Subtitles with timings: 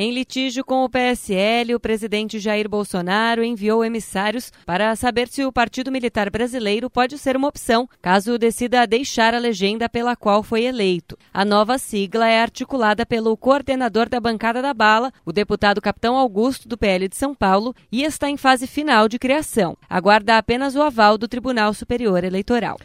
[0.00, 5.50] Em litígio com o PSL, o presidente Jair Bolsonaro enviou emissários para saber se o
[5.50, 10.62] Partido Militar Brasileiro pode ser uma opção, caso decida deixar a legenda pela qual foi
[10.62, 11.18] eleito.
[11.34, 16.68] A nova sigla é articulada pelo coordenador da bancada da bala, o deputado Capitão Augusto,
[16.68, 19.76] do PL de São Paulo, e está em fase final de criação.
[19.90, 22.76] Aguarda apenas o aval do Tribunal Superior Eleitoral.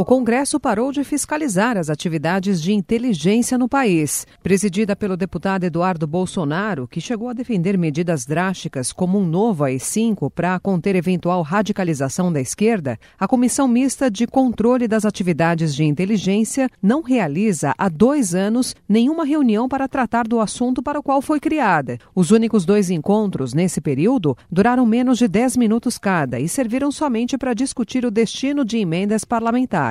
[0.00, 4.26] O Congresso parou de fiscalizar as atividades de inteligência no país.
[4.42, 10.30] Presidida pelo deputado Eduardo Bolsonaro, que chegou a defender medidas drásticas como um novo AI-5
[10.30, 16.70] para conter eventual radicalização da esquerda, a Comissão Mista de Controle das Atividades de Inteligência
[16.82, 21.38] não realiza há dois anos nenhuma reunião para tratar do assunto para o qual foi
[21.38, 21.98] criada.
[22.14, 27.36] Os únicos dois encontros nesse período duraram menos de dez minutos cada e serviram somente
[27.36, 29.89] para discutir o destino de emendas parlamentares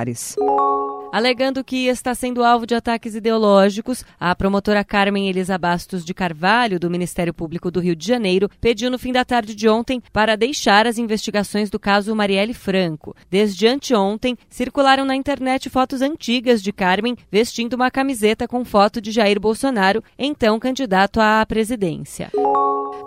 [1.12, 6.78] Alegando que está sendo alvo de ataques ideológicos, a promotora Carmen Elisa Bastos de Carvalho,
[6.78, 10.36] do Ministério Público do Rio de Janeiro, pediu no fim da tarde de ontem para
[10.36, 13.16] deixar as investigações do caso Marielle Franco.
[13.28, 19.10] Desde anteontem, circularam na internet fotos antigas de Carmen vestindo uma camiseta com foto de
[19.10, 22.30] Jair Bolsonaro, então candidato à presidência.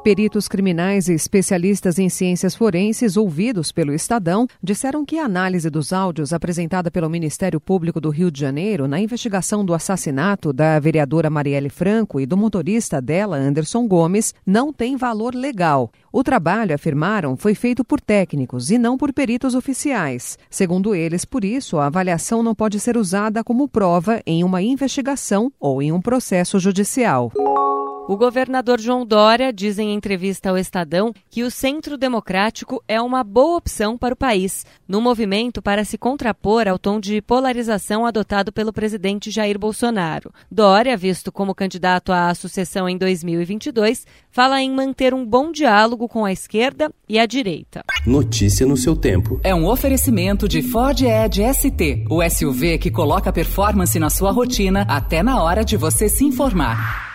[0.04, 5.94] Peritos criminais e especialistas em ciências forenses ouvidos pelo Estadão disseram que a análise dos
[5.94, 11.30] áudios apresentada pelo Ministério Público do Rio de Janeiro na investigação do assassinato da vereadora
[11.30, 15.90] Marielle Franco e do motorista dela, Anderson Gomes, não tem valor legal.
[16.12, 20.38] O trabalho, afirmaram, foi feito por técnicos e não por peritos oficiais.
[20.50, 25.50] Segundo eles, por isso, a avaliação não pode ser usada como prova em uma investigação
[25.58, 27.32] ou em um processo judicial.
[28.06, 33.24] O governador João Dória diz em entrevista ao Estadão que o Centro Democrático é uma
[33.24, 38.52] boa opção para o país, no movimento para se contrapor ao tom de polarização adotado
[38.52, 40.34] pelo presidente Jair Bolsonaro.
[40.52, 46.26] Dória, visto como candidato à sucessão em 2022, fala em manter um bom diálogo com
[46.26, 47.86] a esquerda e a direita.
[48.06, 49.40] Notícia no seu tempo.
[49.46, 54.86] É um oferecimento de Ford Edge ST, o SUV que coloca performance na sua rotina
[54.90, 57.13] até na hora de você se informar.